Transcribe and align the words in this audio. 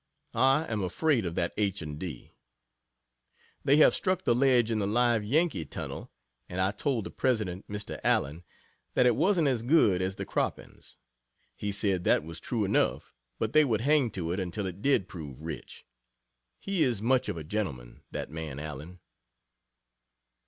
I 0.33 0.63
am 0.65 0.81
afraid 0.81 1.27
of 1.27 1.35
that 1.35 1.53
H. 1.57 1.83
and 1.83 1.99
D. 1.99 2.31
They 3.63 3.77
have 3.77 3.93
struck 3.93 4.23
the 4.23 4.33
ledge 4.33 4.71
in 4.71 4.79
the 4.79 4.87
Live 4.87 5.23
Yankee 5.23 5.63
tunnel, 5.63 6.11
and 6.49 6.59
I 6.59 6.71
told 6.71 7.03
the 7.03 7.11
President, 7.11 7.67
Mr. 7.67 8.01
Allen, 8.03 8.43
that 8.95 9.05
it 9.05 9.15
wasn't 9.15 9.47
as 9.47 9.61
good 9.61 10.01
as 10.01 10.15
the 10.15 10.25
croppings. 10.25 10.97
He 11.55 11.71
said 11.71 12.03
that 12.05 12.23
was 12.23 12.39
true 12.39 12.65
enough, 12.65 13.13
but 13.37 13.53
they 13.53 13.63
would 13.63 13.81
hang 13.81 14.09
to 14.13 14.31
it 14.31 14.39
until 14.39 14.65
it 14.65 14.81
did 14.81 15.07
prove 15.07 15.39
rich. 15.43 15.85
He 16.57 16.81
is 16.81 16.99
much 16.99 17.29
of 17.29 17.37
a 17.37 17.43
gentleman, 17.43 18.01
that 18.09 18.31
man 18.31 18.57
Allen. 18.57 19.01